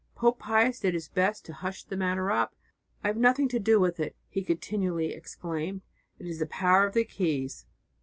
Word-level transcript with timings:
Pope 0.15 0.39
Pius 0.39 0.79
did 0.79 0.95
his 0.95 1.09
best 1.09 1.45
to 1.45 1.53
hush 1.53 1.83
the 1.83 1.95
matter 1.95 2.31
up. 2.31 2.55
"I 3.03 3.07
have 3.09 3.17
nothing 3.17 3.47
to 3.49 3.59
do 3.59 3.79
with 3.79 3.99
it," 3.99 4.15
he 4.29 4.41
continually 4.43 5.13
exclaimed; 5.13 5.83
"it 6.17 6.25
is 6.25 6.39
the 6.39 6.47
power 6.47 6.87
of 6.87 6.95
the 6.95 7.05
keys." 7.05 7.67